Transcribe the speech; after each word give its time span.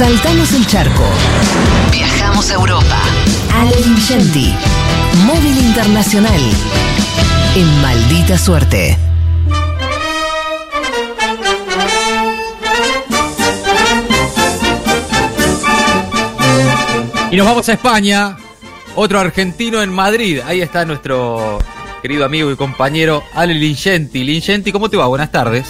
Saltamos 0.00 0.54
el 0.54 0.66
charco. 0.66 1.04
Viajamos 1.92 2.50
a 2.50 2.54
Europa. 2.54 3.02
Ale 3.54 3.76
Vincenti. 3.84 4.54
Móvil 5.26 5.58
Internacional. 5.58 6.40
En 7.54 7.82
maldita 7.82 8.38
suerte. 8.38 8.96
Y 17.30 17.36
nos 17.36 17.46
vamos 17.46 17.68
a 17.68 17.72
España. 17.74 18.38
Otro 18.94 19.20
argentino 19.20 19.82
en 19.82 19.92
Madrid. 19.92 20.40
Ahí 20.46 20.62
está 20.62 20.86
nuestro 20.86 21.58
querido 22.00 22.24
amigo 22.24 22.50
y 22.50 22.56
compañero 22.56 23.22
Ale 23.34 23.52
Lingenti. 23.52 24.24
Lingenti, 24.24 24.72
¿cómo 24.72 24.88
te 24.88 24.96
va? 24.96 25.08
Buenas 25.08 25.30
tardes. 25.30 25.66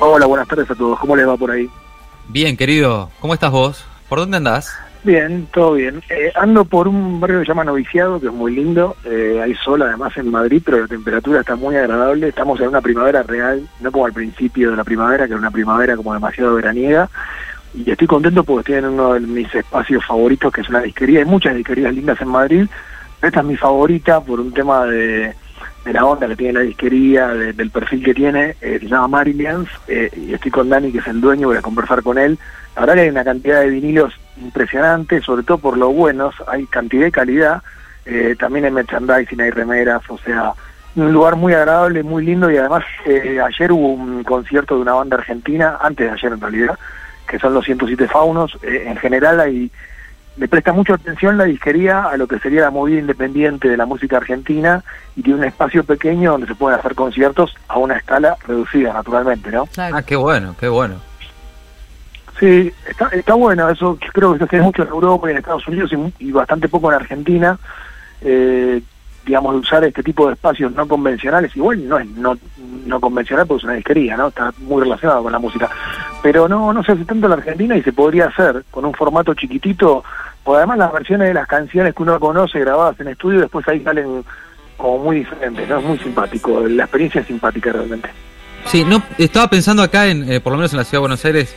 Hola, 0.00 0.26
buenas 0.26 0.48
tardes 0.48 0.68
a 0.68 0.74
todos. 0.74 0.98
¿Cómo 0.98 1.14
les 1.14 1.28
va 1.28 1.36
por 1.36 1.52
ahí? 1.52 1.70
Bien, 2.32 2.56
querido. 2.56 3.10
¿Cómo 3.20 3.34
estás 3.34 3.50
vos? 3.50 3.84
¿Por 4.08 4.20
dónde 4.20 4.36
andás? 4.36 4.72
Bien, 5.02 5.48
todo 5.52 5.72
bien. 5.72 6.02
Eh, 6.10 6.30
ando 6.34 6.64
por 6.64 6.86
un 6.86 7.20
barrio 7.20 7.40
que 7.40 7.46
se 7.46 7.48
llama 7.48 7.64
Noviciado, 7.64 8.20
que 8.20 8.26
es 8.26 8.32
muy 8.32 8.54
lindo. 8.54 8.96
Eh, 9.04 9.40
hay 9.42 9.54
sol 9.54 9.82
además 9.82 10.16
en 10.16 10.30
Madrid, 10.30 10.62
pero 10.64 10.80
la 10.80 10.86
temperatura 10.86 11.40
está 11.40 11.56
muy 11.56 11.74
agradable. 11.74 12.28
Estamos 12.28 12.60
en 12.60 12.68
una 12.68 12.80
primavera 12.80 13.22
real, 13.22 13.68
no 13.80 13.90
como 13.90 14.06
al 14.06 14.12
principio 14.12 14.70
de 14.70 14.76
la 14.76 14.84
primavera, 14.84 15.26
que 15.26 15.32
era 15.32 15.40
una 15.40 15.50
primavera 15.50 15.96
como 15.96 16.14
demasiado 16.14 16.54
veraniega 16.54 17.08
y 17.74 17.90
estoy 17.90 18.06
contento 18.06 18.42
porque 18.44 18.72
estoy 18.72 18.74
en 18.76 18.94
uno 18.94 19.14
de 19.14 19.20
mis 19.20 19.54
espacios 19.54 20.04
favoritos, 20.04 20.52
que 20.52 20.60
es 20.60 20.68
una 20.68 20.80
disquería. 20.82 21.20
Hay 21.20 21.24
muchas 21.24 21.54
disquerías 21.54 21.94
lindas 21.94 22.20
en 22.20 22.28
Madrid. 22.28 22.66
Esta 23.22 23.40
es 23.40 23.46
mi 23.46 23.56
favorita 23.56 24.20
por 24.20 24.40
un 24.40 24.52
tema 24.52 24.84
de, 24.86 25.34
la 25.84 26.04
onda 26.04 26.28
que 26.28 26.36
tiene 26.36 26.52
la 26.54 26.60
disquería, 26.60 27.28
del 27.28 27.70
perfil 27.70 28.04
que 28.04 28.14
tiene. 28.14 28.56
Eh, 28.60 28.78
se 28.80 28.86
llama 28.86 29.08
Marillians 29.08 29.68
eh, 29.88 30.10
y 30.16 30.34
estoy 30.34 30.50
con 30.50 30.68
Dani, 30.68 30.92
que 30.92 30.98
es 30.98 31.06
el 31.06 31.20
dueño, 31.20 31.48
voy 31.48 31.56
a 31.56 31.62
conversar 31.62 32.02
con 32.02 32.18
él. 32.18 32.38
La 32.74 32.82
verdad 32.82 32.94
que 32.94 33.00
hay 33.00 33.08
una 33.08 33.24
cantidad 33.24 33.60
de 33.60 33.70
vinilos 33.70 34.14
impresionante, 34.40 35.20
sobre 35.20 35.42
todo 35.42 35.58
por 35.58 35.76
lo 35.76 35.90
buenos. 35.90 36.34
Hay 36.46 36.66
cantidad 36.66 37.06
y 37.06 37.10
calidad. 37.10 37.62
Eh, 38.04 38.36
también 38.38 38.64
hay 38.64 38.70
merchandising, 38.70 39.40
hay 39.40 39.50
remeras, 39.50 40.02
o 40.08 40.18
sea, 40.18 40.52
un 40.96 41.12
lugar 41.12 41.36
muy 41.36 41.52
agradable, 41.52 42.02
muy 42.02 42.24
lindo 42.24 42.50
y 42.50 42.56
además 42.56 42.82
ayer 43.06 43.72
hubo 43.72 43.92
un 43.92 44.24
concierto 44.24 44.74
de 44.74 44.82
una 44.82 44.94
banda 44.94 45.16
argentina, 45.16 45.78
antes 45.80 46.06
de 46.06 46.12
ayer 46.12 46.32
en 46.32 46.40
realidad, 46.40 46.78
que 47.30 47.38
son 47.38 47.54
los 47.54 47.64
107 47.64 48.08
faunos. 48.08 48.58
Eh, 48.62 48.84
en 48.86 48.96
general 48.96 49.40
hay, 49.40 49.70
le 50.36 50.48
presta 50.48 50.72
mucha 50.72 50.94
atención 50.94 51.36
la 51.36 51.44
disquería 51.44 52.04
a 52.04 52.16
lo 52.16 52.26
que 52.26 52.38
sería 52.38 52.62
la 52.62 52.70
movida 52.70 53.00
independiente 53.00 53.68
de 53.68 53.76
la 53.76 53.86
música 53.86 54.18
argentina 54.18 54.82
y 55.16 55.22
tiene 55.22 55.40
un 55.40 55.44
espacio 55.44 55.84
pequeño 55.84 56.32
donde 56.32 56.46
se 56.46 56.54
pueden 56.54 56.78
hacer 56.78 56.94
conciertos 56.94 57.54
a 57.68 57.78
una 57.78 57.96
escala 57.96 58.36
reducida, 58.46 58.92
naturalmente, 58.92 59.50
¿no? 59.50 59.68
Ah, 59.76 60.02
qué 60.02 60.16
bueno, 60.16 60.54
qué 60.58 60.68
bueno. 60.68 60.96
Sí, 62.38 62.72
está, 62.88 63.08
está 63.08 63.34
bueno, 63.34 63.68
eso 63.68 63.98
creo 64.14 64.32
que 64.32 64.38
se 64.38 64.44
hace 64.44 64.60
mucho 64.62 64.82
en 64.82 64.88
Europa 64.88 65.28
y 65.28 65.32
en 65.32 65.38
Estados 65.38 65.68
Unidos 65.68 65.90
y, 66.18 66.32
bastante 66.32 66.68
poco 66.68 66.90
en 66.90 66.94
Argentina. 66.96 67.58
Eh, 68.22 68.82
digamos, 69.24 69.52
de 69.54 69.58
usar 69.60 69.84
este 69.84 70.02
tipo 70.02 70.26
de 70.26 70.34
espacios 70.34 70.72
no 70.72 70.86
convencionales, 70.88 71.54
igual 71.56 71.86
no 71.88 71.98
es 71.98 72.06
no, 72.08 72.36
no 72.86 73.00
convencional 73.00 73.46
porque 73.46 73.60
es 73.60 73.64
una 73.64 73.74
disquería, 73.74 74.16
¿no? 74.16 74.28
Está 74.28 74.52
muy 74.58 74.82
relacionado 74.82 75.22
con 75.22 75.32
la 75.32 75.38
música. 75.38 75.70
Pero 76.22 76.48
no, 76.48 76.72
no 76.72 76.82
se 76.82 76.92
hace 76.92 77.04
tanto 77.04 77.26
en 77.26 77.30
la 77.30 77.36
Argentina 77.36 77.76
y 77.76 77.82
se 77.82 77.92
podría 77.92 78.26
hacer 78.26 78.64
con 78.70 78.84
un 78.84 78.94
formato 78.94 79.34
chiquitito, 79.34 80.04
porque 80.42 80.58
además 80.58 80.78
las 80.78 80.92
versiones 80.92 81.28
de 81.28 81.34
las 81.34 81.46
canciones 81.46 81.94
que 81.94 82.02
uno 82.02 82.18
conoce 82.18 82.58
grabadas 82.60 82.98
en 83.00 83.08
estudio 83.08 83.40
después 83.40 83.66
ahí 83.68 83.82
salen 83.82 84.24
como 84.76 84.98
muy 84.98 85.16
diferentes, 85.18 85.68
¿no? 85.68 85.78
Es 85.78 85.84
muy 85.84 85.98
simpático, 85.98 86.66
la 86.66 86.84
experiencia 86.84 87.20
es 87.20 87.26
simpática 87.26 87.72
realmente. 87.72 88.08
Sí, 88.66 88.84
no, 88.84 89.02
estaba 89.18 89.48
pensando 89.48 89.82
acá, 89.82 90.06
en, 90.08 90.30
eh, 90.30 90.40
por 90.40 90.52
lo 90.52 90.58
menos 90.58 90.72
en 90.72 90.78
la 90.78 90.84
Ciudad 90.84 90.98
de 90.98 91.00
Buenos 91.00 91.24
Aires, 91.24 91.54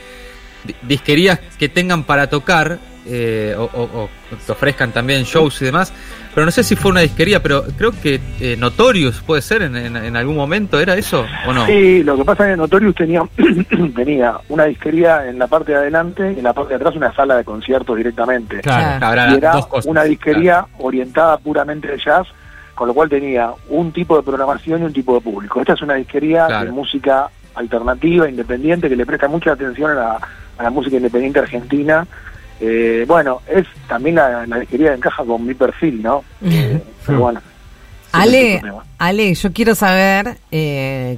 disquerías 0.84 1.40
que 1.58 1.70
tengan 1.70 2.04
para 2.04 2.28
tocar 2.28 2.80
eh, 3.06 3.56
o, 3.58 3.64
o, 3.64 4.10
que 4.46 4.52
ofrezcan 4.52 4.92
también 4.92 5.24
shows 5.24 5.62
y 5.62 5.66
demás. 5.66 5.94
Pero 6.34 6.46
no 6.46 6.52
sé 6.52 6.64
si 6.64 6.76
fue 6.76 6.90
una 6.92 7.02
disquería, 7.02 7.44
pero 7.44 7.64
creo 7.78 7.92
que 7.92 8.20
eh, 8.40 8.56
Notorious 8.58 9.22
puede 9.22 9.42
ser 9.44 9.62
en, 9.62 9.76
en, 9.76 10.16
algún 10.16 10.36
momento, 10.36 10.80
¿era 10.80 10.96
eso 10.96 11.26
o 11.46 11.54
no? 11.54 11.68
Sí, 11.68 12.04
lo 12.04 12.18
que 12.18 12.26
pasa 12.26 12.46
es 12.46 12.54
que 12.54 12.58
Notorious 12.58 12.96
tenía, 12.96 13.22
tenía 13.96 14.38
una 14.50 14.66
disquería 14.66 15.28
en 15.28 15.38
la 15.38 15.46
parte 15.46 15.74
de 15.74 15.78
adelante 15.78 16.34
y 16.34 16.40
en 16.40 16.44
la 16.44 16.54
parte 16.54 16.70
de 16.70 16.76
atrás 16.78 16.96
una 16.96 17.14
sala 17.14 17.38
de 17.38 17.44
conciertos 17.44 17.96
directamente. 17.96 18.62
Claro, 18.62 19.32
y 19.32 19.38
era 19.38 19.54
una 19.86 20.04
disquería 20.04 20.66
orientada 20.80 21.38
puramente 21.38 21.88
de 21.90 22.00
jazz, 22.00 22.28
con 22.74 22.88
lo 22.88 22.96
cual 22.96 23.10
tenía 23.10 23.52
un 23.70 23.92
tipo 23.92 24.18
de 24.18 24.24
programación 24.24 24.82
y 24.82 24.86
un 24.86 24.94
tipo 24.94 25.14
de 25.14 25.22
público. 25.22 25.62
Esta 25.62 25.74
es 25.74 25.82
una 25.84 25.94
disquería 25.94 26.48
de 26.48 26.72
música 26.72 27.30
alternativa, 27.54 28.28
independiente, 28.28 28.90
que 28.90 28.96
le 28.96 29.06
presta 29.06 29.28
mucha 29.28 29.52
atención 29.52 29.92
a 29.92 29.94
la, 29.94 30.20
a 30.58 30.64
la 30.64 30.70
música 30.72 30.96
independiente 30.96 31.38
argentina 31.38 32.08
eh, 32.60 33.06
bueno, 33.08 33.42
es 33.48 33.66
también 33.88 34.16
la, 34.16 34.46
la 34.46 34.60
disquería 34.60 34.94
encaja 34.94 35.24
con 35.24 35.46
mi 35.46 35.54
perfil, 35.54 36.02
¿no? 36.02 36.24
Eh, 36.44 36.82
pero 37.06 37.20
bueno. 37.20 37.42
Ale, 38.12 38.62
Ale, 39.00 39.34
yo 39.34 39.52
quiero 39.52 39.76
saber 39.76 40.38
eh, 40.52 41.18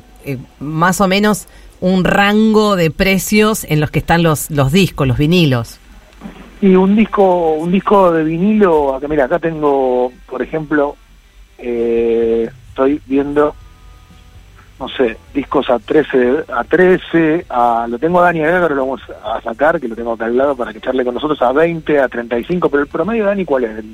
más 0.60 1.02
o 1.02 1.08
menos 1.08 1.48
un 1.82 2.06
rango 2.06 2.76
de 2.76 2.90
precios 2.90 3.66
en 3.66 3.82
los 3.82 3.92
que 3.92 4.00
están 4.00 4.24
los, 4.24 4.50
los 4.50 4.72
discos, 4.72 5.06
los 5.06 5.18
vinilos. 5.18 5.78
Y 6.62 6.74
un 6.76 6.96
disco, 6.96 7.54
un 7.54 7.72
disco 7.72 8.12
de 8.14 8.24
vinilo, 8.24 8.96
acá 8.96 9.08
mira, 9.10 9.26
acá 9.26 9.40
tengo, 9.40 10.12
por 10.26 10.42
ejemplo, 10.42 10.96
estoy 11.58 13.02
viendo 13.06 13.54
no 14.80 14.90
sé, 14.90 15.18
discos 15.34 15.70
a 15.70 15.80
13, 15.80 16.46
a 16.54 16.64
13, 16.64 17.46
a, 17.50 17.88
lo 17.90 17.98
tengo 17.98 18.20
a 18.20 18.24
Dani 18.24 18.42
acá, 18.44 18.68
que 18.68 18.76
lo 18.76 18.86
vamos 18.86 19.02
a 19.24 19.42
sacar, 19.42 19.80
que 19.80 19.88
lo 19.88 19.96
tengo 19.96 20.14
acá 20.14 20.26
al 20.26 20.38
lado 20.38 20.56
para 20.56 20.72
que 20.72 20.80
echarle 20.80 21.06
con 21.06 21.14
nosotros 21.14 21.42
a 21.42 21.52
20, 21.52 22.00
a 22.00 22.10
35, 22.10 22.70
pero 22.70 22.84
el 22.84 22.90
promedio, 22.90 23.26
Dani, 23.26 23.46
¿cuál 23.46 23.64
es? 23.64 23.86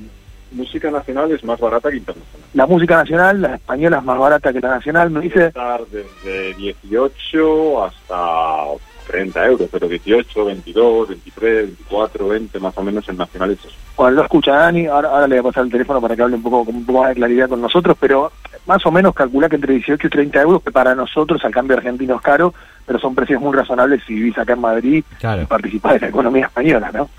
música 0.51 0.91
nacional 0.91 1.31
es 1.31 1.43
más 1.43 1.59
barata 1.59 1.89
que 1.89 1.97
internacional. 1.97 2.49
La 2.53 2.65
música 2.65 2.95
nacional, 2.97 3.41
la 3.41 3.55
española 3.55 3.97
es 3.99 4.03
más 4.03 4.19
barata 4.19 4.53
que 4.53 4.59
la 4.59 4.69
nacional, 4.69 5.09
me 5.09 5.21
dice... 5.21 5.47
Estar 5.47 5.81
desde 5.87 6.53
18 6.55 7.85
hasta 7.85 8.65
30 9.07 9.45
euros, 9.45 9.69
pero 9.71 9.87
18, 9.87 10.45
22, 10.45 11.09
23, 11.09 11.65
24, 11.67 12.27
20 12.27 12.59
más 12.59 12.77
o 12.77 12.83
menos 12.83 13.07
en 13.07 13.17
nacionales. 13.17 13.59
Bueno, 13.95 14.17
lo 14.17 14.23
escucha 14.23 14.53
Dani, 14.53 14.87
ahora, 14.87 15.27
le 15.27 15.39
voy 15.39 15.49
a 15.49 15.51
pasar 15.51 15.65
el 15.65 15.71
teléfono 15.71 16.01
para 16.01 16.15
que 16.15 16.21
hable 16.21 16.35
un 16.35 16.43
poco 16.43 16.65
con 16.65 16.75
un 16.75 16.85
poco 16.85 16.99
más 16.99 17.09
de 17.09 17.15
claridad 17.15 17.49
con 17.49 17.61
nosotros, 17.61 17.95
pero 17.99 18.31
más 18.65 18.85
o 18.85 18.91
menos 18.91 19.13
calcula 19.13 19.49
que 19.49 19.55
entre 19.55 19.73
18 19.73 20.07
y 20.07 20.09
30 20.09 20.41
euros, 20.41 20.63
que 20.63 20.71
para 20.71 20.95
nosotros 20.95 21.43
al 21.43 21.51
cambio 21.51 21.77
argentino 21.77 22.15
es 22.15 22.21
caro, 22.21 22.53
pero 22.85 22.99
son 22.99 23.15
precios 23.15 23.41
muy 23.41 23.55
razonables 23.55 24.03
si 24.05 24.13
vivís 24.13 24.37
acá 24.37 24.53
en 24.53 24.61
Madrid 24.61 25.03
y 25.41 25.45
participás 25.45 25.93
de 25.93 25.99
la 26.01 26.07
economía 26.07 26.45
española, 26.45 26.91
¿no? 26.93 27.09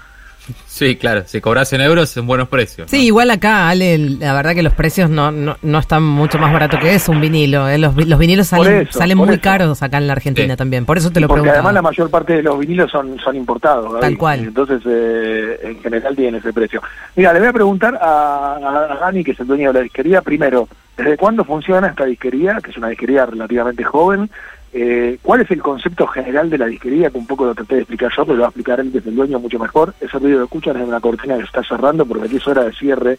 Sí, 0.67 0.97
claro, 0.97 1.23
si 1.27 1.41
cobras 1.41 1.73
en 1.73 1.81
euros 1.81 2.11
son 2.11 2.27
buenos 2.27 2.49
precios. 2.49 2.91
Sí, 2.91 3.07
igual 3.07 3.31
acá, 3.31 3.69
Ale, 3.69 3.99
la 3.99 4.33
verdad 4.35 4.55
que 4.55 4.63
los 4.63 4.73
precios 4.73 5.09
no, 5.09 5.31
no, 5.31 5.79
están 5.79 6.03
mucho 6.03 6.39
más 6.39 6.53
baratos 6.53 6.81
que 6.81 6.95
eso, 6.95 7.13
un 7.13 7.21
vinilo. 7.21 7.69
¿eh? 7.69 7.79
Los, 7.79 7.95
los, 7.95 8.19
vinilos 8.19 8.49
salen, 8.49 8.89
salen 8.91 9.19
muy 9.19 9.39
caros 9.39 9.83
acá 9.83 9.99
en 9.99 10.09
la 10.09 10.15
Argentina 10.15 10.57
también, 10.57 10.85
por 10.85 10.99
eso 10.99 11.11
te 11.11 11.21
lo 11.21 11.29
Porque 11.29 11.51
además 11.51 11.75
la 11.75 11.83
mayor 11.83 12.11
parte 12.11 12.35
de 12.35 12.43
los 12.43 12.59
vinilos 12.59 12.91
son, 12.91 13.19
son 13.21 13.37
importados. 13.37 14.01
Tal 14.01 14.19
cual. 14.19 14.41
Entonces, 14.41 14.83
eh, 14.87 15.61
en 15.63 15.81
general 15.81 16.17
tienen 16.17 16.37
ese 16.37 16.53
precio. 16.53 16.83
Mira, 17.15 17.33
le 17.33 17.39
voy 17.39 17.49
a 17.49 17.53
preguntar 17.53 17.99
a, 18.01 18.57
a, 18.57 18.99
Dani, 19.01 19.23
que 19.23 19.33
es 19.33 19.41
el 19.41 19.47
dueño 19.47 19.73
de 19.73 19.79
la 19.79 19.83
disquería, 19.85 20.23
primero, 20.23 20.69
¿desde 20.97 21.17
cuándo 21.17 21.45
funciona 21.45 21.89
esta 21.89 22.05
disquería? 22.05 22.59
Que 22.61 22.71
es 22.71 22.77
una 22.77 22.89
disquería 22.89 23.27
relativamente 23.27 23.85
joven. 23.85 24.31
Eh, 24.75 25.19
¿Cuál 25.21 25.43
es 25.43 25.51
el 25.51 25.61
concepto 25.61 26.07
general 26.07 26.49
de 26.49 26.59
la 26.59 26.67
disquería? 26.67 27.11
Que 27.11 27.19
un 27.19 27.27
poco 27.27 27.45
lo 27.45 27.55
traté 27.55 27.75
de 27.75 27.81
explicar 27.83 28.11
yo, 28.17 28.25
pero 28.25 28.37
lo 28.37 28.43
va 28.43 28.47
a 28.47 28.51
explicar 28.51 28.81
él 28.81 28.91
desde 28.91 29.11
el 29.11 29.17
dueño 29.17 29.39
mucho 29.39 29.59
mejor. 29.59 29.95
Ese 30.01 30.19
ruido 30.19 30.39
de 30.39 30.45
escuchan 30.45 30.77
es 30.77 30.89
una 30.89 31.01
cortina 31.01 31.35
que 31.35 31.43
se 31.43 31.47
está 31.47 31.63
cerrando 31.63 32.07
porque 32.07 32.27
aquí 32.27 32.37
es 32.37 32.47
hora 32.47 32.65
de 32.65 32.73
cierre 32.73 33.19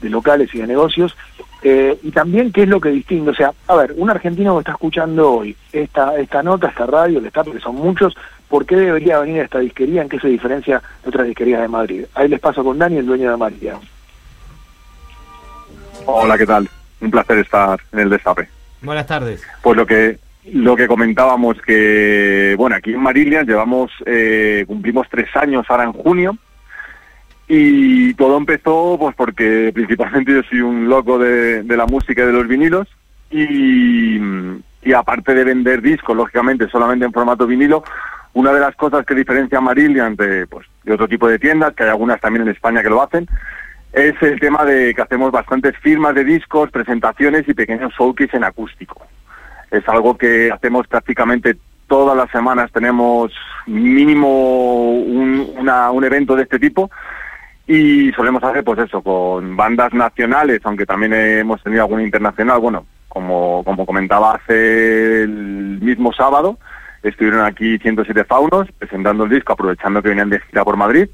de 0.00 0.08
locales 0.08 0.54
y 0.54 0.58
de 0.58 0.66
negocios. 0.66 1.14
Eh, 1.62 1.98
y 2.02 2.10
también 2.10 2.52
qué 2.52 2.62
es 2.62 2.68
lo 2.68 2.80
que 2.80 2.90
distingue. 2.90 3.30
O 3.30 3.34
sea, 3.34 3.52
a 3.68 3.76
ver, 3.76 3.94
un 3.96 4.10
argentino 4.10 4.54
que 4.54 4.60
está 4.60 4.72
escuchando 4.72 5.30
hoy 5.30 5.56
esta, 5.72 6.16
esta 6.16 6.42
nota, 6.42 6.68
esta 6.68 6.86
radio, 6.86 7.20
le 7.20 7.28
está, 7.28 7.44
porque 7.44 7.60
son 7.60 7.76
muchos, 7.76 8.14
¿por 8.48 8.64
qué 8.64 8.76
debería 8.76 9.18
venir 9.20 9.40
a 9.40 9.44
esta 9.44 9.58
disquería? 9.58 10.02
¿En 10.02 10.08
qué 10.08 10.18
se 10.18 10.28
diferencia 10.28 10.82
de 11.02 11.08
otras 11.08 11.26
disquerías 11.26 11.60
de 11.60 11.68
Madrid? 11.68 12.04
Ahí 12.14 12.28
les 12.28 12.40
paso 12.40 12.64
con 12.64 12.78
Dani, 12.78 12.96
el 12.96 13.06
dueño 13.06 13.30
de 13.30 13.36
María. 13.36 13.78
Hola, 16.06 16.36
¿qué 16.38 16.46
tal? 16.46 16.68
Un 17.00 17.10
placer 17.10 17.38
estar 17.38 17.80
en 17.92 17.98
el 17.98 18.10
Destape. 18.10 18.48
Buenas 18.82 19.06
tardes. 19.06 19.42
Pues 19.62 19.76
lo 19.76 19.86
que 19.86 20.18
lo 20.52 20.76
que 20.76 20.86
comentábamos 20.86 21.60
que, 21.62 22.54
bueno, 22.58 22.76
aquí 22.76 22.92
en 22.92 23.00
Marilia 23.00 23.42
llevamos, 23.44 23.90
eh, 24.04 24.64
cumplimos 24.66 25.06
tres 25.10 25.34
años 25.36 25.64
ahora 25.68 25.84
en 25.84 25.92
junio 25.92 26.36
y 27.48 28.14
todo 28.14 28.36
empezó 28.36 28.96
pues 28.98 29.14
porque 29.16 29.70
principalmente 29.74 30.32
yo 30.32 30.42
soy 30.48 30.60
un 30.60 30.88
loco 30.88 31.18
de, 31.18 31.64
la 31.64 31.86
música 31.86 32.22
y 32.22 32.26
de 32.26 32.32
los 32.32 32.46
vinilos 32.46 32.88
y, 33.30 34.20
aparte 34.94 35.34
de 35.34 35.44
vender 35.44 35.80
discos, 35.80 36.16
lógicamente 36.16 36.68
solamente 36.68 37.06
en 37.06 37.12
formato 37.12 37.46
vinilo, 37.46 37.82
una 38.34 38.52
de 38.52 38.60
las 38.60 38.76
cosas 38.76 39.06
que 39.06 39.14
diferencia 39.14 39.58
a 39.58 39.62
Marilia 39.62 40.10
de, 40.10 40.46
pues, 40.46 40.66
de 40.84 40.92
otro 40.92 41.08
tipo 41.08 41.26
de 41.26 41.38
tiendas, 41.38 41.74
que 41.74 41.84
hay 41.84 41.88
algunas 41.88 42.20
también 42.20 42.42
en 42.42 42.54
España 42.54 42.82
que 42.82 42.90
lo 42.90 43.02
hacen, 43.02 43.26
es 43.92 44.14
el 44.22 44.38
tema 44.40 44.64
de 44.64 44.94
que 44.94 45.02
hacemos 45.02 45.32
bastantes 45.32 45.76
firmas 45.78 46.14
de 46.14 46.24
discos, 46.24 46.70
presentaciones 46.70 47.48
y 47.48 47.54
pequeños 47.54 47.92
showcase 47.96 48.36
en 48.36 48.44
acústico 48.44 49.06
es 49.70 49.88
algo 49.88 50.16
que 50.16 50.50
hacemos 50.52 50.86
prácticamente 50.86 51.56
todas 51.86 52.16
las 52.16 52.30
semanas. 52.30 52.70
Tenemos 52.72 53.32
mínimo 53.66 54.92
un, 55.00 55.52
una, 55.58 55.90
un 55.90 56.04
evento 56.04 56.36
de 56.36 56.42
este 56.42 56.58
tipo 56.58 56.90
y 57.66 58.12
solemos 58.12 58.42
hacer 58.44 58.62
pues 58.62 58.78
eso 58.78 59.00
con 59.00 59.56
bandas 59.56 59.94
nacionales 59.94 60.60
aunque 60.64 60.84
también 60.84 61.14
hemos 61.14 61.62
tenido 61.62 61.82
alguna 61.82 62.02
internacional 62.02 62.60
bueno 62.60 62.84
como 63.08 63.64
como 63.64 63.86
comentaba 63.86 64.34
hace 64.34 65.22
el 65.22 65.78
mismo 65.80 66.12
sábado 66.12 66.58
estuvieron 67.02 67.40
aquí 67.40 67.78
107 67.78 68.24
faunos 68.24 68.68
presentando 68.78 69.24
el 69.24 69.30
disco 69.30 69.54
aprovechando 69.54 70.02
que 70.02 70.10
venían 70.10 70.28
de 70.28 70.40
gira 70.40 70.62
por 70.62 70.76
Madrid 70.76 71.08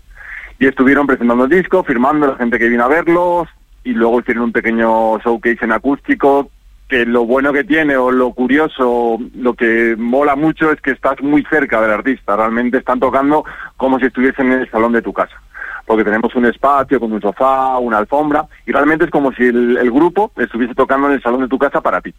y 0.58 0.66
estuvieron 0.66 1.06
presentando 1.06 1.44
el 1.44 1.50
disco 1.50 1.84
firmando 1.84 2.26
la 2.26 2.36
gente 2.36 2.58
que 2.58 2.68
vino 2.68 2.84
a 2.84 2.88
verlos 2.88 3.48
y 3.84 3.92
luego 3.92 4.18
hicieron 4.18 4.44
un 4.44 4.52
pequeño 4.52 5.18
showcase 5.20 5.64
en 5.64 5.72
acústico 5.72 6.50
que 6.90 7.06
lo 7.06 7.24
bueno 7.24 7.52
que 7.52 7.62
tiene 7.62 7.96
o 7.96 8.10
lo 8.10 8.32
curioso, 8.32 9.16
lo 9.36 9.54
que 9.54 9.94
mola 9.96 10.34
mucho 10.34 10.72
es 10.72 10.80
que 10.80 10.90
estás 10.90 11.22
muy 11.22 11.44
cerca 11.44 11.80
del 11.80 11.92
artista, 11.92 12.34
realmente 12.34 12.78
están 12.78 12.98
tocando 12.98 13.44
como 13.76 14.00
si 14.00 14.06
estuviesen 14.06 14.50
en 14.50 14.62
el 14.62 14.70
salón 14.70 14.92
de 14.92 15.00
tu 15.00 15.12
casa, 15.12 15.40
porque 15.86 16.02
tenemos 16.02 16.34
un 16.34 16.46
espacio 16.46 16.98
con 16.98 17.12
un 17.12 17.20
sofá, 17.20 17.78
una 17.78 17.98
alfombra, 17.98 18.44
y 18.66 18.72
realmente 18.72 19.04
es 19.04 19.10
como 19.12 19.30
si 19.32 19.44
el, 19.44 19.90
grupo 19.92 20.32
estuviese 20.36 20.74
tocando 20.74 21.06
en 21.06 21.14
el 21.14 21.22
salón 21.22 21.42
de 21.42 21.48
tu 21.48 21.58
casa 21.58 21.80
para 21.80 22.00
ti. 22.00 22.12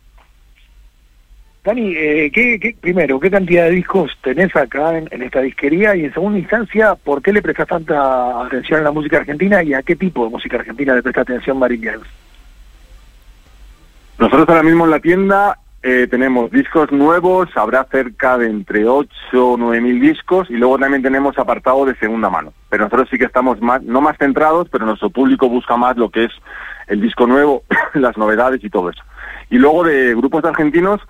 Dani, 1.65 1.94
eh, 1.94 2.31
¿qué, 2.33 2.75
primero, 2.79 3.19
¿qué 3.19 3.29
cantidad 3.29 3.65
de 3.65 3.71
discos 3.71 4.17
tenés 4.24 4.56
acá 4.56 4.97
en, 4.97 5.21
esta 5.21 5.41
disquería? 5.41 5.97
Y 5.97 6.06
en 6.06 6.13
segunda 6.13 6.39
instancia, 6.39 6.95
¿por 6.95 7.21
qué 7.21 7.33
le 7.33 7.41
prestas 7.41 7.67
tanta 7.67 8.45
atención 8.45 8.79
a 8.79 8.83
la 8.83 8.91
música 8.91 9.17
argentina 9.17 9.62
y 9.62 9.74
a 9.74 9.83
qué 9.83 9.97
tipo 9.97 10.24
de 10.24 10.31
música 10.31 10.57
argentina 10.57 10.95
le 10.95 11.03
presta 11.03 11.21
atención 11.21 11.59
Marín 11.59 11.81
nosotros 14.21 14.47
ahora 14.50 14.62
mismo 14.62 14.85
en 14.85 14.91
la 14.91 15.00
tienda 15.00 15.57
eh, 15.81 16.06
tenemos 16.07 16.51
discos 16.51 16.91
nuevos, 16.91 17.50
habrá 17.56 17.85
cerca 17.85 18.38
de 18.38 18.45
entre 18.45 18.88
8 18.88 19.09
o 19.33 19.57
9 19.57 19.81
mil 19.81 20.00
discos 20.00 20.47
y 20.51 20.53
luego 20.53 20.77
también 20.77 21.01
tenemos 21.01 21.39
apartado 21.39 21.85
de 21.85 21.95
segunda 21.95 22.29
mano. 22.29 22.53
Pero 22.69 22.83
nosotros 22.83 23.07
sí 23.09 23.18
que 23.18 23.25
estamos 23.25 23.59
más, 23.62 23.81
no 23.81 24.00
más 24.00 24.15
centrados, 24.19 24.69
pero 24.69 24.85
nuestro 24.85 25.09
público 25.09 25.50
busca 25.50 25.75
más 25.75 25.97
lo 25.97 26.12
que 26.12 26.25
es 26.25 26.31
el 26.88 27.01
disco 27.01 27.25
nuevo, 27.25 27.63
las 27.95 28.15
novedades 28.15 28.63
y 28.63 28.69
todo 28.69 28.91
eso. 28.91 29.01
Y 29.50 29.57
luego 29.57 29.83
de 29.85 30.13
grupos 30.13 30.45
argentinos, 30.45 31.01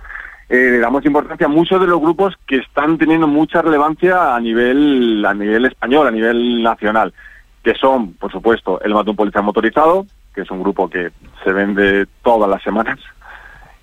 eh, 0.47 0.69
le 0.71 0.79
damos 0.79 1.05
importancia 1.05 1.47
a 1.47 1.49
muchos 1.49 1.81
de 1.81 1.87
los 1.87 1.99
grupos 1.99 2.35
que 2.47 2.57
están 2.59 2.97
teniendo 2.97 3.27
mucha 3.27 3.61
relevancia 3.61 4.35
a 4.35 4.39
nivel, 4.39 5.25
a 5.25 5.33
nivel 5.33 5.65
español, 5.65 6.07
a 6.07 6.11
nivel 6.11 6.63
nacional, 6.63 7.13
que 7.61 7.73
son, 7.75 8.13
por 8.13 8.31
supuesto, 8.31 8.79
el 8.81 8.93
Matón 8.93 9.17
Policía 9.17 9.41
Motorizado, 9.41 10.05
que 10.33 10.41
es 10.41 10.51
un 10.51 10.61
grupo 10.61 10.89
que 10.89 11.11
se 11.43 11.51
vende 11.51 12.07
todas 12.23 12.49
las 12.49 12.61
semanas. 12.63 12.99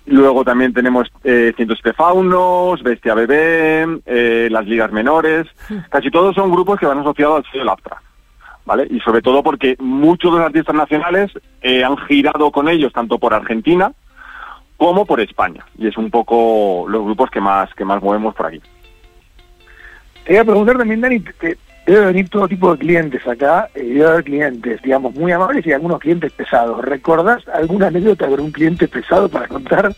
Luego 0.05 0.43
también 0.43 0.73
tenemos 0.73 1.07
eh, 1.23 1.53
107 1.55 1.93
Faunos, 1.93 2.81
Bestia 2.81 3.13
Bebé, 3.13 4.01
eh, 4.05 4.47
las 4.49 4.65
ligas 4.65 4.91
menores. 4.91 5.47
Casi 5.89 6.09
todos 6.09 6.33
son 6.33 6.51
grupos 6.51 6.79
que 6.79 6.87
van 6.87 6.99
asociados 6.99 7.37
al 7.37 7.51
sello 7.51 7.63
Laptra. 7.65 8.01
¿Vale? 8.65 8.87
Y 8.89 8.99
sobre 8.99 9.21
todo 9.21 9.41
porque 9.41 9.75
muchos 9.79 10.31
de 10.31 10.39
los 10.39 10.47
artistas 10.47 10.75
nacionales 10.75 11.31
eh, 11.61 11.83
han 11.83 11.97
girado 11.97 12.51
con 12.51 12.69
ellos 12.69 12.93
tanto 12.93 13.17
por 13.17 13.33
Argentina 13.33 13.91
como 14.77 15.05
por 15.05 15.19
España. 15.19 15.65
Y 15.77 15.87
es 15.87 15.97
un 15.97 16.09
poco 16.09 16.85
los 16.87 17.03
grupos 17.03 17.29
que 17.29 17.41
más 17.41 17.73
que 17.75 17.85
más 17.85 18.01
movemos 18.01 18.33
por 18.33 18.47
aquí. 18.47 18.61
Te 20.23 20.33
voy 20.33 20.37
a 20.37 20.45
preguntar 20.45 20.77
también, 20.77 21.01
Dani, 21.01 21.23
debe 21.89 22.05
venir 22.07 22.29
todo 22.29 22.47
tipo 22.47 22.71
de 22.71 22.79
clientes 22.79 23.25
acá, 23.27 23.69
y 23.75 23.93
debe 23.93 24.07
haber 24.07 24.23
clientes, 24.23 24.81
digamos, 24.81 25.13
muy 25.15 25.31
amables 25.31 25.65
y 25.65 25.73
algunos 25.73 25.99
clientes 25.99 26.31
pesados. 26.31 26.83
¿Recordás 26.83 27.47
alguna 27.49 27.87
anécdota 27.87 28.27
de 28.27 28.35
un 28.35 28.51
cliente 28.51 28.87
pesado 28.87 29.29
para 29.29 29.47
contar? 29.47 29.91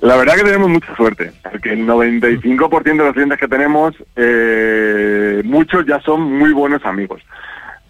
La 0.00 0.16
verdad 0.16 0.36
que 0.36 0.44
tenemos 0.44 0.68
mucha 0.68 0.94
suerte, 0.94 1.32
porque 1.50 1.72
el 1.72 1.86
95% 1.86 2.82
de 2.82 2.94
los 2.94 3.12
clientes 3.14 3.38
que 3.38 3.48
tenemos, 3.48 3.94
eh, 4.14 5.42
muchos 5.44 5.84
ya 5.86 6.00
son 6.00 6.22
muy 6.22 6.52
buenos 6.52 6.84
amigos. 6.84 7.20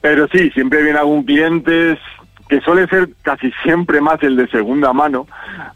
Pero 0.00 0.26
sí, 0.28 0.50
siempre 0.50 0.82
viene 0.82 0.98
algún 0.98 1.24
cliente, 1.24 1.98
que 2.48 2.60
suele 2.60 2.86
ser 2.88 3.10
casi 3.22 3.52
siempre 3.62 4.00
más 4.00 4.22
el 4.22 4.36
de 4.36 4.48
segunda 4.48 4.92
mano, 4.92 5.26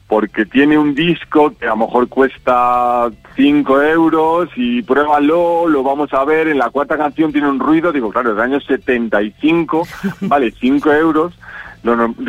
porque 0.09 0.47
tiene 0.47 0.79
un 0.79 0.95
disco 0.95 1.53
que 1.59 1.67
a 1.67 1.71
lo 1.71 1.79
mejor 1.79 2.09
cuesta 2.09 3.11
5 3.37 3.83
euros 3.83 4.49
y 4.57 4.83
pruébalo, 4.83 5.69
lo 5.69 5.83
vamos 5.83 6.13
a 6.15 6.25
ver, 6.25 6.49
en 6.49 6.59
la 6.59 6.71
cuarta 6.71 6.97
canción 6.97 7.33
tiene 7.33 7.49
un 7.49 7.61
ruido, 7.61 7.93
digo, 7.93 8.11
claro, 8.11 8.31
es 8.31 8.37
del 8.37 8.45
año 8.45 8.61
75, 8.61 9.87
vale 10.23 10.51
5 10.51 10.93
euros, 10.93 11.39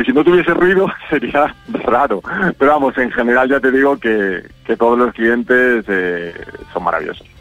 si 0.04 0.12
no 0.12 0.24
tuviese 0.24 0.52
ruido 0.52 0.88
sería 1.10 1.54
raro, 1.84 2.20
pero 2.58 2.72
vamos, 2.72 2.98
en 2.98 3.10
general 3.12 3.48
ya 3.48 3.60
te 3.60 3.70
digo 3.70 3.98
que, 3.98 4.42
que 4.66 4.76
todos 4.76 4.98
los 4.98 5.14
clientes 5.14 5.84
eh, 5.88 6.34
son 6.72 6.84
maravillosos. 6.84 7.33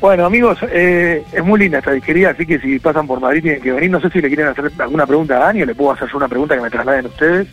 Bueno, 0.00 0.26
amigos, 0.26 0.58
eh, 0.70 1.24
es 1.32 1.44
muy 1.44 1.58
linda 1.58 1.78
esta 1.78 1.90
disquería, 1.90 2.30
así 2.30 2.46
que 2.46 2.60
si 2.60 2.78
pasan 2.78 3.06
por 3.06 3.20
Madrid 3.20 3.42
tienen 3.42 3.60
que 3.60 3.72
venir. 3.72 3.90
No 3.90 4.00
sé 4.00 4.10
si 4.10 4.20
le 4.20 4.28
quieren 4.28 4.46
hacer 4.46 4.70
alguna 4.78 5.06
pregunta 5.06 5.36
a 5.36 5.46
Dani 5.46 5.62
o 5.62 5.66
le 5.66 5.74
puedo 5.74 5.90
hacer 5.90 6.08
una 6.14 6.28
pregunta 6.28 6.54
que 6.54 6.62
me 6.62 6.70
trasladen 6.70 7.06
ustedes. 7.06 7.48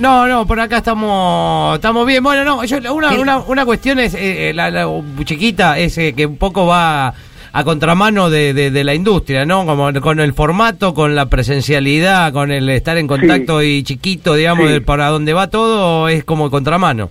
No, 0.00 0.26
no, 0.26 0.46
por 0.46 0.58
acá 0.58 0.78
estamos 0.78 1.76
estamos 1.76 2.06
bien. 2.06 2.22
Bueno, 2.22 2.44
no, 2.44 2.64
yo, 2.64 2.78
una, 2.92 3.12
una, 3.12 3.38
una 3.38 3.64
cuestión 3.64 4.00
es, 4.00 4.14
eh, 4.14 4.48
eh, 4.48 4.54
la, 4.54 4.70
la, 4.70 4.88
chiquita, 5.24 5.78
es 5.78 5.94
que 5.94 6.26
un 6.26 6.38
poco 6.38 6.66
va 6.66 7.14
a 7.52 7.64
contramano 7.64 8.30
de, 8.30 8.52
de, 8.54 8.84
la 8.84 8.94
industria, 8.94 9.44
¿no? 9.44 9.66
Como 9.66 9.92
con 10.00 10.20
el 10.20 10.32
formato, 10.32 10.94
con 10.94 11.14
la 11.14 11.26
presencialidad, 11.26 12.32
con 12.32 12.50
el 12.50 12.68
estar 12.70 12.96
en 12.96 13.06
contacto 13.06 13.62
y 13.62 13.82
chiquito, 13.82 14.34
digamos, 14.34 14.80
para 14.80 15.08
dónde 15.08 15.32
va 15.32 15.50
todo, 15.50 16.08
es 16.08 16.24
como 16.24 16.50
contramano. 16.50 17.10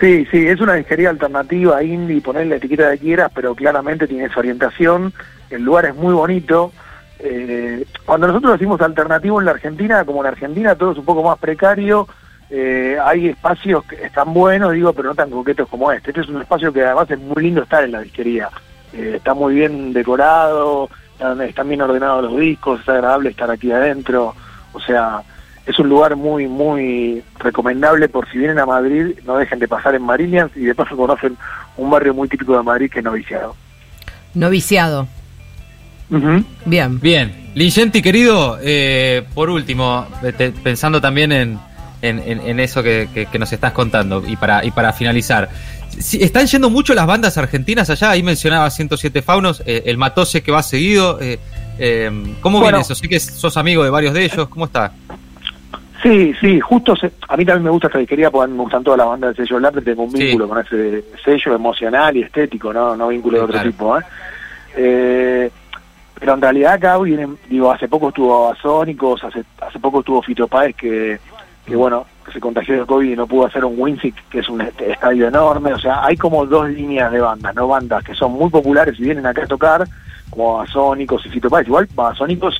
Sí, 0.00 0.26
sí, 0.30 0.48
es 0.48 0.58
una 0.62 0.74
disquería 0.74 1.10
alternativa, 1.10 1.82
indie, 1.82 2.22
poner 2.22 2.46
la 2.46 2.56
etiqueta 2.56 2.90
que 2.92 2.98
quieras, 2.98 3.30
pero 3.34 3.54
claramente 3.54 4.08
tiene 4.08 4.24
esa 4.24 4.40
orientación, 4.40 5.12
el 5.50 5.62
lugar 5.62 5.84
es 5.84 5.94
muy 5.94 6.14
bonito. 6.14 6.72
Eh, 7.18 7.84
cuando 8.06 8.26
nosotros 8.28 8.52
decimos 8.52 8.80
alternativo 8.80 9.38
en 9.38 9.44
la 9.44 9.50
Argentina, 9.50 10.02
como 10.06 10.22
en 10.22 10.28
Argentina 10.28 10.74
todo 10.74 10.92
es 10.92 10.98
un 10.98 11.04
poco 11.04 11.22
más 11.22 11.38
precario, 11.38 12.08
eh, 12.48 12.96
hay 13.04 13.28
espacios 13.28 13.84
que 13.84 13.96
están 14.06 14.32
buenos, 14.32 14.72
digo, 14.72 14.94
pero 14.94 15.10
no 15.10 15.14
tan 15.14 15.28
coquetos 15.28 15.68
como 15.68 15.92
este. 15.92 16.10
Este 16.10 16.22
es 16.22 16.28
un 16.28 16.40
espacio 16.40 16.72
que 16.72 16.82
además 16.82 17.10
es 17.10 17.18
muy 17.18 17.42
lindo 17.42 17.62
estar 17.62 17.84
en 17.84 17.92
la 17.92 18.00
disquería. 18.00 18.48
Eh, 18.94 19.16
está 19.16 19.34
muy 19.34 19.54
bien 19.54 19.92
decorado, 19.92 20.88
están 21.46 21.68
bien 21.68 21.82
ordenados 21.82 22.24
los 22.24 22.40
discos, 22.40 22.80
es 22.80 22.88
agradable 22.88 23.30
estar 23.30 23.50
aquí 23.50 23.70
adentro. 23.70 24.34
O 24.72 24.80
sea, 24.80 25.22
es 25.66 25.78
un 25.78 25.88
lugar 25.88 26.16
muy, 26.16 26.48
muy 26.48 27.22
recomendable 27.38 28.08
por 28.08 28.30
si 28.30 28.38
vienen 28.38 28.58
a 28.58 28.66
Madrid, 28.66 29.18
no 29.24 29.36
dejen 29.36 29.58
de 29.58 29.68
pasar 29.68 29.94
en 29.94 30.02
Marilians 30.02 30.50
y 30.56 30.60
de 30.60 30.74
paso 30.74 30.96
conocen 30.96 31.36
un 31.76 31.90
barrio 31.90 32.14
muy 32.14 32.28
típico 32.28 32.56
de 32.56 32.62
Madrid 32.62 32.90
que 32.90 33.00
es 33.00 33.04
Noviciado. 33.04 33.54
Noviciado. 34.34 35.06
Bien. 36.64 37.00
Bien. 37.00 37.50
Ligenti, 37.54 38.02
querido, 38.02 38.58
eh, 38.62 39.24
por 39.34 39.50
último, 39.50 40.06
pensando 40.62 41.00
también 41.00 41.32
en, 41.32 41.58
en, 42.02 42.60
eso 42.60 42.82
que, 42.82 43.28
nos 43.38 43.52
estás 43.52 43.72
contando 43.72 44.22
y 44.26 44.36
para, 44.36 44.64
y 44.64 44.70
para 44.70 44.92
finalizar. 44.92 45.48
están 45.96 46.46
yendo 46.46 46.70
mucho 46.70 46.94
las 46.94 47.06
bandas 47.06 47.38
argentinas 47.38 47.90
allá, 47.90 48.10
ahí 48.10 48.22
mencionaba 48.22 48.70
107 48.70 49.22
Faunos, 49.22 49.62
eh, 49.66 49.82
el 49.86 49.98
Matose 49.98 50.42
que 50.42 50.52
va 50.52 50.62
seguido. 50.62 51.18
Eh, 51.20 51.38
¿Cómo 52.40 52.60
viene 52.60 52.80
eso? 52.80 52.94
Sí 52.94 53.08
que 53.08 53.18
sos 53.18 53.56
amigo 53.56 53.82
de 53.84 53.90
varios 53.90 54.14
de 54.14 54.24
ellos, 54.24 54.48
¿cómo 54.48 54.66
está? 54.66 54.92
Sí, 56.02 56.32
sí, 56.40 56.58
justo 56.60 56.94
a 57.28 57.36
mí 57.36 57.44
también 57.44 57.64
me 57.64 57.70
gusta 57.70 57.88
esta 57.88 57.98
disquería 57.98 58.30
porque 58.30 58.50
me 58.50 58.62
gustan 58.62 58.82
todas 58.82 58.98
las 58.98 59.06
bandas 59.06 59.36
de 59.36 59.44
sello 59.44 59.60
Lapre, 59.60 59.82
tengo 59.82 60.04
un 60.04 60.12
vínculo 60.12 60.48
con 60.48 60.58
ese 60.58 61.04
sello 61.22 61.54
emocional 61.54 62.16
y 62.16 62.22
estético, 62.22 62.72
no, 62.72 62.96
no 62.96 63.08
vínculo 63.08 63.38
de 63.38 63.44
otro 63.44 63.62
tipo. 63.62 63.98
¿eh? 63.98 64.02
¿eh? 64.76 65.50
pero 66.18 66.34
en 66.34 66.40
realidad 66.40 66.74
acá 66.74 66.98
vienen, 66.98 67.36
digo, 67.48 67.70
hace 67.70 67.86
poco 67.86 68.08
estuvo 68.08 68.48
Basónicos, 68.48 69.22
hace, 69.24 69.44
hace 69.60 69.78
poco 69.78 70.00
estuvo 70.00 70.22
Fito 70.22 70.48
Páez 70.48 70.74
que, 70.74 71.18
que 71.66 71.76
bueno, 71.76 72.06
que 72.24 72.32
se 72.32 72.40
contagió 72.40 72.78
de 72.78 72.86
COVID 72.86 73.12
y 73.12 73.16
no 73.16 73.26
pudo 73.26 73.46
hacer 73.46 73.64
un 73.64 73.74
Winsic, 73.78 74.28
que 74.30 74.38
es 74.38 74.48
un 74.48 74.62
estadio 74.62 75.28
enorme, 75.28 75.74
o 75.74 75.78
sea, 75.78 76.04
hay 76.04 76.16
como 76.16 76.46
dos 76.46 76.70
líneas 76.70 77.12
de 77.12 77.20
bandas, 77.20 77.54
¿no? 77.54 77.68
Bandas 77.68 78.02
que 78.04 78.14
son 78.14 78.32
muy 78.32 78.48
populares 78.48 78.98
y 78.98 79.02
vienen 79.02 79.26
acá 79.26 79.44
a 79.44 79.48
tocar, 79.48 79.86
como 80.30 80.58
Basónicos 80.58 81.26
y 81.26 81.28
Fito 81.28 81.50
Páez, 81.50 81.66
igual 81.66 81.88
Basónicos 81.94 82.58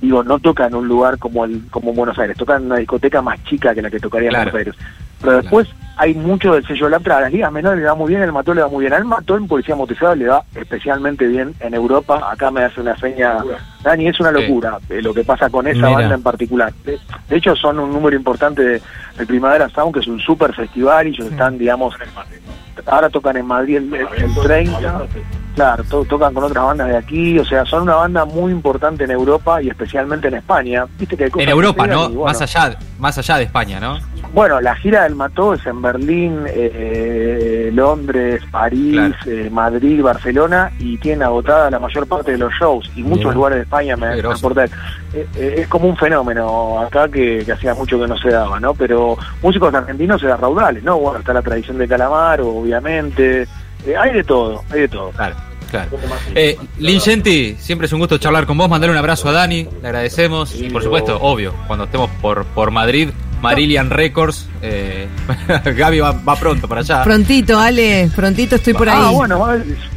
digo, 0.00 0.22
no 0.22 0.38
toca 0.38 0.66
en 0.66 0.74
un 0.74 0.88
lugar 0.88 1.18
como 1.18 1.44
el 1.44 1.62
como 1.70 1.92
Buenos 1.92 2.18
Aires, 2.18 2.36
toca 2.36 2.56
en 2.56 2.66
una 2.66 2.76
discoteca 2.76 3.22
más 3.22 3.42
chica 3.44 3.74
que 3.74 3.82
la 3.82 3.90
que 3.90 4.00
tocaría 4.00 4.28
en 4.28 4.34
Buenos 4.34 4.54
Aires. 4.54 4.74
Pero 5.20 5.42
después 5.42 5.68
hay 5.96 6.14
mucho 6.14 6.54
del 6.54 6.64
sello 6.64 6.88
Laptra, 6.88 7.18
a 7.18 7.20
las 7.22 7.32
ligas 7.32 7.50
menores 7.50 7.80
le 7.80 7.86
va 7.86 7.94
muy 7.96 8.10
bien, 8.10 8.22
el 8.22 8.30
Mató 8.30 8.54
le 8.54 8.62
va 8.62 8.68
muy 8.68 8.82
bien, 8.82 8.92
al 8.92 9.04
Mató 9.04 9.36
en 9.36 9.48
Policía 9.48 9.74
Motorizada 9.74 10.14
le 10.14 10.28
va 10.28 10.44
especialmente 10.54 11.26
bien 11.26 11.54
en 11.58 11.74
Europa, 11.74 12.30
acá 12.30 12.52
me 12.52 12.62
hace 12.62 12.80
una 12.80 12.96
seña, 12.96 13.38
Dani, 13.82 14.06
es 14.06 14.20
una 14.20 14.30
locura 14.30 14.78
eh, 14.88 15.02
lo 15.02 15.12
que 15.12 15.24
pasa 15.24 15.50
con 15.50 15.66
esa 15.66 15.88
banda 15.88 16.14
en 16.14 16.22
particular. 16.22 16.72
De, 16.84 17.00
hecho 17.30 17.56
son 17.56 17.80
un 17.80 17.92
número 17.92 18.16
importante 18.16 18.62
de, 18.62 18.82
Primavera 19.26 19.68
Sound, 19.70 19.92
que 19.92 20.00
es 20.00 20.06
un 20.06 20.20
super 20.20 20.54
festival 20.54 21.08
y 21.08 21.10
ellos 21.10 21.26
están, 21.26 21.58
digamos, 21.58 21.96
ahora 22.86 23.10
tocan 23.10 23.36
en 23.36 23.46
Madrid 23.46 23.78
el, 23.78 23.92
el 23.92 24.34
30 24.40 25.08
Claro, 25.58 25.82
tocan 26.04 26.32
con 26.32 26.44
otras 26.44 26.64
bandas 26.64 26.86
de 26.86 26.96
aquí, 26.96 27.36
o 27.36 27.44
sea, 27.44 27.64
son 27.66 27.82
una 27.82 27.96
banda 27.96 28.24
muy 28.24 28.52
importante 28.52 29.02
en 29.02 29.10
Europa 29.10 29.60
y 29.60 29.68
especialmente 29.68 30.28
en 30.28 30.34
España. 30.34 30.86
¿Viste 30.96 31.16
que 31.16 31.28
en 31.36 31.48
Europa, 31.48 31.84
¿no? 31.84 32.08
Más 32.10 32.40
allá, 32.40 32.78
más 33.00 33.18
allá 33.18 33.38
de 33.38 33.42
España, 33.42 33.80
¿no? 33.80 33.98
Bueno, 34.32 34.60
la 34.60 34.76
gira 34.76 35.02
del 35.02 35.16
Mató 35.16 35.54
es 35.54 35.66
en 35.66 35.82
Berlín, 35.82 36.44
eh, 36.46 37.70
Londres, 37.74 38.40
París, 38.52 38.94
Claro. 38.94 39.14
eh, 39.26 39.50
Madrid, 39.50 40.00
Barcelona 40.00 40.70
y 40.78 40.96
tiene 40.98 41.24
agotada 41.24 41.70
la 41.72 41.80
mayor 41.80 42.06
parte 42.06 42.32
de 42.32 42.38
los 42.38 42.52
shows 42.52 42.88
y 42.94 43.02
muchos 43.02 43.24
Bien. 43.24 43.34
lugares 43.34 43.56
de 43.56 43.62
España 43.62 43.96
me, 43.96 44.20
aporta. 44.20 44.64
Eh, 44.64 44.70
eh, 45.12 45.54
es 45.58 45.66
como 45.66 45.88
un 45.88 45.96
fenómeno 45.96 46.78
acá 46.78 47.08
que, 47.08 47.42
que 47.44 47.52
hacía 47.52 47.74
mucho 47.74 47.98
que 47.98 48.06
no 48.06 48.16
se 48.16 48.30
daba, 48.30 48.60
¿no? 48.60 48.74
Pero 48.74 49.18
músicos 49.42 49.74
argentinos 49.74 50.22
da 50.22 50.36
raudales, 50.36 50.84
¿no? 50.84 50.98
Bueno, 51.00 51.18
está 51.18 51.32
la 51.32 51.42
tradición 51.42 51.78
de 51.78 51.88
Calamaro, 51.88 52.48
obviamente. 52.48 53.48
Eh, 53.86 53.96
hay 53.96 54.12
de 54.12 54.24
todo, 54.24 54.62
hay 54.70 54.80
de 54.80 54.88
todo. 54.88 55.10
Claro, 55.10 55.36
claro. 55.70 55.90
Eh, 56.34 56.56
Lin 56.78 57.00
Genti, 57.00 57.56
siempre 57.58 57.86
es 57.86 57.92
un 57.92 57.98
gusto 58.00 58.18
charlar 58.18 58.46
con 58.46 58.56
vos, 58.58 58.68
mandarle 58.68 58.92
un 58.92 58.98
abrazo 58.98 59.28
a 59.28 59.32
Dani, 59.32 59.66
le 59.80 59.86
agradecemos. 59.88 60.54
Y 60.54 60.70
por 60.70 60.82
supuesto, 60.82 61.18
obvio, 61.20 61.54
cuando 61.66 61.84
estemos 61.86 62.10
por, 62.20 62.44
por 62.46 62.70
Madrid, 62.70 63.10
Marillion 63.40 63.90
Records, 63.90 64.48
eh, 64.62 65.06
Gaby 65.76 66.00
va, 66.00 66.12
va 66.12 66.36
pronto 66.36 66.66
para 66.68 66.80
allá. 66.80 67.02
Prontito, 67.04 67.58
Ale, 67.58 68.10
prontito 68.14 68.56
estoy 68.56 68.74
por 68.74 68.88
ahí. 68.88 68.98
Ah, 69.00 69.10
bueno, 69.10 69.46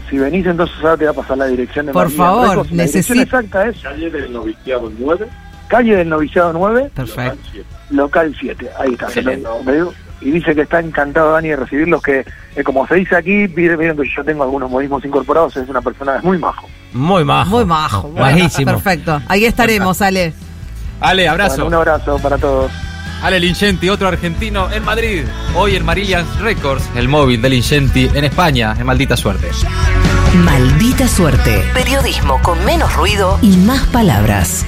si 0.09 0.17
venís 0.17 0.45
entonces 0.45 0.75
ahora 0.81 0.97
te 0.97 1.05
va 1.05 1.11
a 1.11 1.15
pasar 1.15 1.37
la 1.37 1.45
dirección 1.47 1.85
de 1.87 1.93
Por 1.93 2.11
favor, 2.11 2.71
necesito- 2.71 3.21
exacta 3.21 3.67
es 3.67 3.77
Calle 3.79 4.09
del 4.09 4.31
Noviciado 4.31 4.91
9. 4.99 5.27
Calle 5.67 5.95
del 5.95 6.09
Noviciado 6.09 6.51
9, 6.53 6.91
Perfecto. 6.93 7.37
local 7.91 8.35
7. 8.39 8.69
Ahí 8.77 8.91
está. 8.91 9.05
Excelente. 9.05 9.47
Y 10.21 10.31
dice 10.31 10.53
que 10.53 10.61
está 10.61 10.79
encantado 10.79 11.31
Dani 11.31 11.49
de 11.49 11.55
recibirlos, 11.55 12.01
que 12.01 12.25
eh, 12.55 12.63
como 12.63 12.85
se 12.87 12.95
dice 12.95 13.15
aquí, 13.15 13.47
vieron 13.47 13.97
que 13.97 14.09
yo 14.15 14.23
tengo 14.23 14.43
algunos 14.43 14.69
modismos 14.69 15.03
incorporados, 15.03 15.57
es 15.57 15.67
una 15.67 15.81
persona 15.81 16.19
muy 16.23 16.37
majo. 16.37 16.67
Muy 16.93 17.23
majo. 17.23 17.49
Muy 17.49 17.65
majo. 17.65 18.01
Bueno, 18.09 18.21
Bajísimo. 18.21 18.71
perfecto. 18.71 19.21
Ahí 19.27 19.45
estaremos, 19.45 20.01
Ale. 20.01 20.33
Ale, 20.99 21.27
abrazo. 21.27 21.63
Bueno, 21.63 21.67
un 21.67 21.73
abrazo 21.75 22.19
para 22.19 22.37
todos. 22.37 22.71
Ale 23.23 23.39
Lingenti, 23.39 23.89
otro 23.89 24.07
argentino 24.07 24.71
en 24.71 24.83
Madrid. 24.83 25.23
Hoy 25.55 25.75
en 25.75 25.85
Marillion 25.85 26.25
Records, 26.41 26.83
el 26.95 27.07
móvil 27.07 27.41
de 27.41 27.49
Lingenti 27.49 28.09
en 28.13 28.25
España, 28.25 28.75
en 28.79 28.85
maldita 28.85 29.15
suerte. 29.15 29.49
Maldita 30.43 31.07
suerte. 31.07 31.63
Periodismo 31.73 32.41
con 32.41 32.63
menos 32.65 32.95
ruido 32.95 33.37
y 33.41 33.57
más 33.57 33.85
palabras. 33.87 34.65